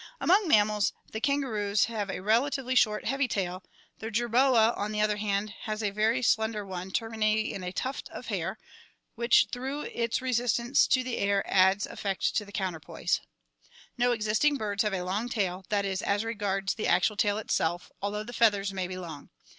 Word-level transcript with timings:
Among 0.19 0.47
mammals 0.47 0.93
the 1.11 1.21
kangaroos 1.21 1.85
have 1.85 2.09
a 2.09 2.21
relatively 2.21 2.73
short, 2.73 3.05
heavy 3.05 3.27
tail, 3.27 3.63
the 3.99 4.09
jerboa 4.09 4.73
on 4.75 4.91
the 4.91 4.99
other 4.99 5.17
hand 5.17 5.53
has 5.65 5.83
a 5.83 5.91
very 5.91 6.23
slender 6.23 6.65
one 6.65 6.89
terminating 6.89 7.51
in 7.51 7.63
a 7.63 7.71
tuft 7.71 8.09
of 8.09 8.25
hair, 8.25 8.57
which 9.13 9.49
through 9.51 9.81
its 9.83 10.19
resistance 10.19 10.87
to 10.87 11.03
the 11.03 11.17
air 11.19 11.43
adds 11.45 11.85
effect 11.85 12.35
to 12.37 12.43
the 12.45 12.51
counter 12.51 12.79
poise. 12.79 13.21
No 13.95 14.11
existing 14.11 14.57
birds 14.57 14.81
have 14.81 14.93
a 14.95 15.03
long 15.03 15.29
tail, 15.29 15.65
that 15.69 15.85
is, 15.85 16.01
as 16.01 16.23
regards 16.25 16.73
the 16.73 16.87
actual 16.87 17.15
tail 17.15 17.37
itself, 17.37 17.91
although 18.01 18.23
the 18.23 18.33
feathers 18.33 18.73
may 18.73 18.87
be 18.87 18.97
long. 18.97 19.29